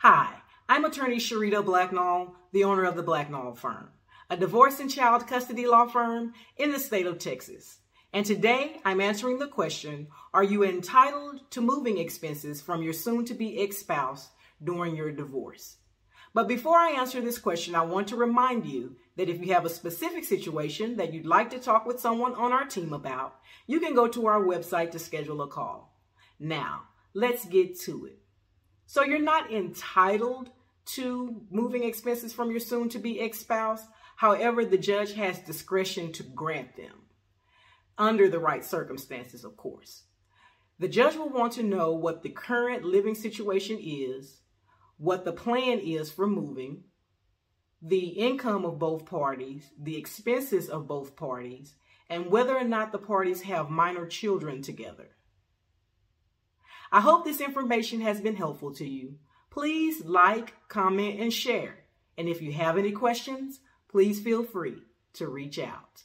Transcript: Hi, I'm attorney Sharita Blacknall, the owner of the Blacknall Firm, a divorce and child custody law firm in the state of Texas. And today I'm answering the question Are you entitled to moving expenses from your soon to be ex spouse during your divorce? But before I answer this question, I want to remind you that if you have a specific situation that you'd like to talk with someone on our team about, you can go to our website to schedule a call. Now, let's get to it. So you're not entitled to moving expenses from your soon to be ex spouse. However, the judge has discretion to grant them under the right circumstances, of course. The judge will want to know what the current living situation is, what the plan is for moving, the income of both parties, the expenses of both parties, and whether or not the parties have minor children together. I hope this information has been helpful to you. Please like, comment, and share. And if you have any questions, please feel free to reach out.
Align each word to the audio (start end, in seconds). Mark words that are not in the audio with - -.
Hi, 0.00 0.42
I'm 0.68 0.84
attorney 0.84 1.16
Sharita 1.16 1.64
Blacknall, 1.64 2.34
the 2.52 2.64
owner 2.64 2.84
of 2.84 2.96
the 2.96 3.02
Blacknall 3.02 3.56
Firm, 3.56 3.88
a 4.28 4.36
divorce 4.36 4.78
and 4.78 4.90
child 4.90 5.26
custody 5.26 5.66
law 5.66 5.86
firm 5.86 6.34
in 6.58 6.70
the 6.70 6.78
state 6.78 7.06
of 7.06 7.18
Texas. 7.18 7.78
And 8.12 8.26
today 8.26 8.78
I'm 8.84 9.00
answering 9.00 9.38
the 9.38 9.48
question 9.48 10.08
Are 10.34 10.44
you 10.44 10.64
entitled 10.64 11.50
to 11.50 11.62
moving 11.62 11.96
expenses 11.96 12.60
from 12.60 12.82
your 12.82 12.92
soon 12.92 13.24
to 13.24 13.32
be 13.32 13.58
ex 13.58 13.78
spouse 13.78 14.28
during 14.62 14.96
your 14.96 15.10
divorce? 15.12 15.78
But 16.34 16.46
before 16.46 16.76
I 16.76 16.90
answer 16.90 17.22
this 17.22 17.38
question, 17.38 17.74
I 17.74 17.80
want 17.80 18.08
to 18.08 18.16
remind 18.16 18.66
you 18.66 18.96
that 19.16 19.30
if 19.30 19.40
you 19.40 19.54
have 19.54 19.64
a 19.64 19.70
specific 19.70 20.24
situation 20.24 20.98
that 20.98 21.14
you'd 21.14 21.24
like 21.24 21.48
to 21.50 21.58
talk 21.58 21.86
with 21.86 22.00
someone 22.00 22.34
on 22.34 22.52
our 22.52 22.66
team 22.66 22.92
about, 22.92 23.36
you 23.66 23.80
can 23.80 23.94
go 23.94 24.06
to 24.08 24.26
our 24.26 24.42
website 24.42 24.90
to 24.90 24.98
schedule 24.98 25.40
a 25.40 25.48
call. 25.48 25.98
Now, 26.38 26.82
let's 27.14 27.46
get 27.46 27.80
to 27.80 28.04
it. 28.04 28.18
So 28.86 29.02
you're 29.02 29.18
not 29.18 29.52
entitled 29.52 30.50
to 30.86 31.42
moving 31.50 31.84
expenses 31.84 32.32
from 32.32 32.50
your 32.50 32.60
soon 32.60 32.88
to 32.90 32.98
be 32.98 33.20
ex 33.20 33.40
spouse. 33.40 33.84
However, 34.16 34.64
the 34.64 34.78
judge 34.78 35.12
has 35.14 35.38
discretion 35.40 36.12
to 36.12 36.22
grant 36.22 36.76
them 36.76 37.02
under 37.98 38.28
the 38.28 38.38
right 38.38 38.64
circumstances, 38.64 39.44
of 39.44 39.56
course. 39.56 40.04
The 40.78 40.88
judge 40.88 41.16
will 41.16 41.30
want 41.30 41.54
to 41.54 41.62
know 41.62 41.92
what 41.92 42.22
the 42.22 42.28
current 42.28 42.84
living 42.84 43.14
situation 43.14 43.78
is, 43.80 44.40
what 44.98 45.24
the 45.24 45.32
plan 45.32 45.80
is 45.80 46.10
for 46.10 46.26
moving, 46.26 46.84
the 47.82 48.08
income 48.08 48.64
of 48.64 48.78
both 48.78 49.06
parties, 49.06 49.70
the 49.80 49.96
expenses 49.96 50.68
of 50.68 50.86
both 50.86 51.16
parties, 51.16 51.74
and 52.08 52.26
whether 52.26 52.56
or 52.56 52.64
not 52.64 52.92
the 52.92 52.98
parties 52.98 53.42
have 53.42 53.70
minor 53.70 54.06
children 54.06 54.62
together. 54.62 55.15
I 56.96 57.00
hope 57.00 57.26
this 57.26 57.42
information 57.42 58.00
has 58.00 58.22
been 58.22 58.36
helpful 58.36 58.72
to 58.76 58.88
you. 58.88 59.16
Please 59.50 60.02
like, 60.06 60.54
comment, 60.68 61.20
and 61.20 61.30
share. 61.30 61.74
And 62.16 62.26
if 62.26 62.40
you 62.40 62.54
have 62.54 62.78
any 62.78 62.90
questions, 62.90 63.60
please 63.86 64.18
feel 64.18 64.42
free 64.42 64.78
to 65.12 65.28
reach 65.28 65.58
out. 65.58 66.04